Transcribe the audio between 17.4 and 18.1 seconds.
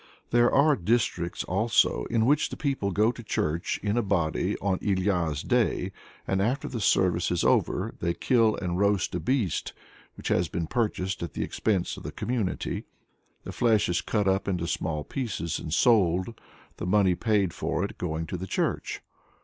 for it